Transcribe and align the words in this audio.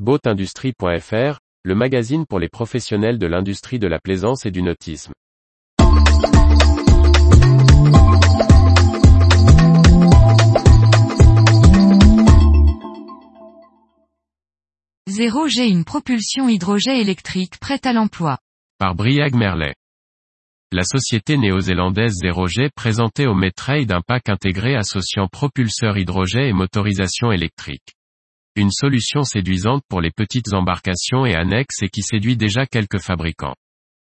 Boatindustrie.fr, 0.00 1.38
le 1.62 1.74
magazine 1.76 2.26
pour 2.26 2.40
les 2.40 2.48
professionnels 2.48 3.16
de 3.16 3.28
l'industrie 3.28 3.78
de 3.78 3.86
la 3.86 4.00
plaisance 4.00 4.44
et 4.44 4.50
du 4.50 4.60
nautisme. 4.60 5.12
Zéro 15.06 15.46
G 15.46 15.68
une 15.68 15.84
propulsion 15.84 16.48
hydrogène 16.48 16.96
électrique 16.96 17.60
prête 17.60 17.86
à 17.86 17.92
l'emploi. 17.92 18.38
Par 18.78 18.96
Briag 18.96 19.36
Merlet. 19.36 19.76
La 20.72 20.82
société 20.82 21.36
néo-zélandaise 21.36 22.14
Zero 22.20 22.48
G 22.48 22.68
présentait 22.74 23.26
au 23.26 23.34
Metrade 23.36 23.92
un 23.92 24.00
pack 24.00 24.28
intégré 24.28 24.74
associant 24.74 25.28
propulseur 25.28 25.96
hydrogène 25.96 26.48
et 26.48 26.52
motorisation 26.52 27.30
électrique. 27.30 27.94
Une 28.56 28.70
solution 28.70 29.24
séduisante 29.24 29.82
pour 29.88 30.00
les 30.00 30.12
petites 30.12 30.54
embarcations 30.54 31.26
et 31.26 31.34
annexes 31.34 31.82
et 31.82 31.88
qui 31.88 32.02
séduit 32.02 32.36
déjà 32.36 32.66
quelques 32.66 33.00
fabricants. 33.00 33.56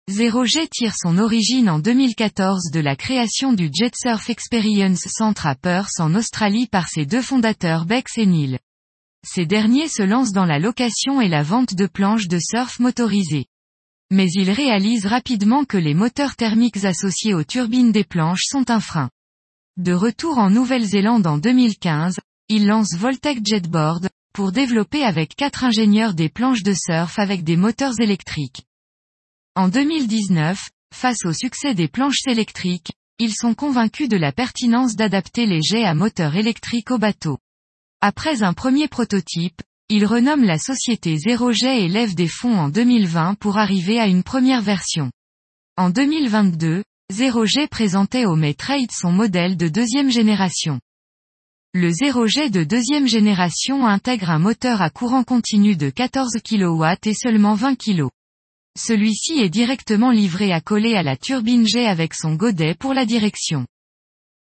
Zero 0.09 0.43
G 0.43 0.67
tire 0.67 0.93
son 0.93 1.20
origine 1.20 1.70
en 1.70 1.80
2014 1.80 2.70
de 2.70 2.81
la 2.81 2.98
création 2.98 3.53
du 3.53 3.70
Jet 3.73 3.95
Surf 3.95 4.29
Experience 4.29 5.07
Centre 5.07 5.48
à 5.48 5.55
Perth 5.55 5.99
en 5.99 6.13
Australie 6.16 6.67
par 6.67 6.90
ses 6.90 7.05
deux 7.05 7.21
fondateurs 7.21 7.85
Bex 7.85 8.17
et 8.17 8.26
Neil. 8.26 8.59
Ces 9.26 9.45
derniers 9.45 9.88
se 9.88 10.03
lancent 10.03 10.34
dans 10.34 10.43
la 10.43 10.59
location 10.59 11.21
et 11.21 11.29
la 11.29 11.41
vente 11.41 11.73
de 11.73 11.88
planches 11.88 12.27
de 12.27 12.38
surf 12.38 12.79
motorisées. 12.79 13.45
Mais 14.12 14.27
ils 14.34 14.52
réalisent 14.52 15.07
rapidement 15.07 15.63
que 15.63 15.77
les 15.77 15.93
moteurs 15.93 16.35
thermiques 16.35 16.84
associés 16.84 17.34
aux 17.34 17.45
turbines 17.45 17.93
des 17.93 18.04
planches 18.04 18.48
sont 18.48 18.70
un 18.70 18.81
frein. 18.81 19.09
De 19.77 19.93
retour 19.93 20.40
en 20.40 20.49
Nouvelle-Zélande 20.49 21.26
en 21.26 21.38
2015, 21.38 22.17
ils 22.49 22.67
lancent 22.67 22.95
Voltec 22.95 23.40
Jetboard, 23.43 24.09
pour 24.35 24.52
développer 24.52 25.02
avec 25.02 25.34
quatre 25.34 25.63
ingénieurs 25.63 26.13
des 26.13 26.27
planches 26.27 26.62
de 26.62 26.73
surf 26.73 27.20
avec 27.20 27.45
des 27.45 27.55
moteurs 27.55 27.98
électriques. 28.02 28.63
En 29.55 29.70
2019, 29.70 30.59
face 30.93 31.23
au 31.23 31.32
succès 31.32 31.73
des 31.73 31.87
planches 31.87 32.27
électriques, 32.27 32.91
ils 33.18 33.34
sont 33.34 33.54
convaincus 33.54 34.09
de 34.09 34.18
la 34.18 34.34
pertinence 34.34 34.98
d'adapter 34.98 35.46
les 35.46 35.62
jets 35.62 35.85
à 35.85 35.93
moteur 35.93 36.35
électrique 36.35 36.91
au 36.91 36.98
bateau. 36.98 37.37
Après 38.01 38.43
un 38.43 38.51
premier 38.51 38.90
prototype, 38.90 39.62
ils 39.87 40.05
renomment 40.05 40.43
la 40.43 40.59
société 40.59 41.15
Zero 41.18 41.54
Jet 41.54 41.85
et 41.85 41.87
lèvent 41.87 42.15
des 42.15 42.27
fonds 42.27 42.57
en 42.57 42.68
2020 42.68 43.35
pour 43.35 43.57
arriver 43.57 44.02
à 44.02 44.07
une 44.07 44.24
première 44.24 44.62
version. 44.62 45.12
En 45.77 45.90
2022, 45.91 46.84
Zero 47.09 47.46
Jet 47.46 47.70
présentait 47.70 48.26
au 48.26 48.35
May 48.35 48.57
son 48.91 49.13
modèle 49.13 49.55
de 49.55 49.70
deuxième 49.70 50.12
génération. 50.12 50.81
Le 51.77 51.91
Zero 51.91 52.26
Jet 52.26 52.49
de 52.49 52.63
deuxième 52.63 53.05
génération 53.05 53.85
intègre 53.85 54.29
un 54.29 54.40
moteur 54.40 54.81
à 54.81 54.90
courant 54.90 55.26
continu 55.26 55.76
de 55.76 55.90
14 55.90 56.37
kW 56.41 56.85
et 57.04 57.13
seulement 57.13 57.54
20 57.54 57.76
kg. 57.76 58.07
Celui-ci 58.79 59.41
est 59.41 59.49
directement 59.49 60.12
livré 60.12 60.53
à 60.53 60.62
coller 60.62 60.96
à 60.96 61.03
la 61.03 61.18
turbine 61.18 61.68
jet 61.68 61.85
avec 61.85 62.13
son 62.13 62.35
godet 62.35 62.76
pour 62.76 62.93
la 62.93 63.05
direction. 63.05 63.68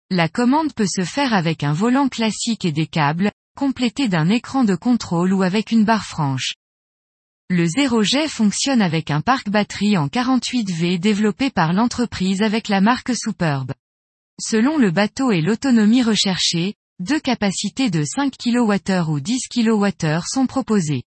La 0.10 0.28
commande 0.28 0.74
peut 0.74 0.86
se 0.86 1.06
faire 1.06 1.34
avec 1.34 1.64
un 1.64 1.72
volant 1.72 2.10
classique 2.10 2.66
et 2.66 2.74
des 2.74 2.88
câbles, 2.88 3.32
complété 3.56 4.10
d'un 4.10 4.28
écran 4.28 4.66
de 4.66 4.76
contrôle 4.76 5.32
ou 5.32 5.44
avec 5.44 5.72
une 5.72 5.86
barre 5.86 6.04
franche. 6.04 6.56
Le 7.50 7.66
Zero 7.68 8.04
Jet 8.04 8.28
fonctionne 8.28 8.82
avec 8.82 9.12
un 9.12 9.22
parc 9.22 9.50
batterie 9.50 9.98
en 9.98 10.08
48V 10.10 11.00
développé 11.00 11.52
par 11.52 11.72
l'entreprise 11.72 12.42
avec 12.42 12.68
la 12.68 12.82
marque 12.82 13.16
Superb. 13.16 13.72
Selon 14.42 14.78
le 14.78 14.92
bateau 14.92 15.32
et 15.32 15.40
l'autonomie 15.40 16.04
recherchée, 16.04 16.76
deux 17.00 17.20
capacités 17.20 17.90
de 17.90 18.04
5 18.04 18.34
kWh 18.38 19.10
ou 19.10 19.20
10 19.20 19.48
kWh 19.50 20.22
sont 20.26 20.46
proposées. 20.46 21.04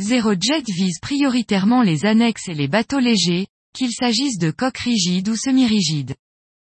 ZeroJet 0.00 0.64
vise 0.68 0.98
prioritairement 1.00 1.82
les 1.82 2.04
annexes 2.04 2.48
et 2.48 2.54
les 2.54 2.68
bateaux 2.68 3.00
légers, 3.00 3.46
qu'il 3.74 3.92
s'agisse 3.92 4.38
de 4.38 4.50
coques 4.50 4.78
rigides 4.78 5.28
ou 5.28 5.36
semi-rigides. 5.36 6.14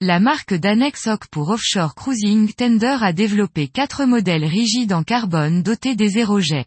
La 0.01 0.21
marque 0.21 0.55
d'annexe 0.55 1.07
OC 1.07 1.27
pour 1.29 1.49
Offshore 1.51 1.95
Cruising 1.95 2.53
Tender 2.53 2.99
a 3.01 3.13
développé 3.13 3.69
quatre 3.69 4.05
modèles 4.05 4.45
rigides 4.45 4.93
en 4.93 5.03
carbone 5.03 5.63
dotés 5.63 5.95
des 5.95 6.11
ZeroJet. 6.11 6.67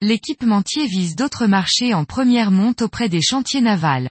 L'équipementier 0.00 0.86
vise 0.86 1.14
d'autres 1.14 1.46
marchés 1.46 1.94
en 1.94 2.04
première 2.04 2.50
monte 2.50 2.82
auprès 2.82 3.08
des 3.08 3.22
chantiers 3.22 3.60
navals. 3.60 4.10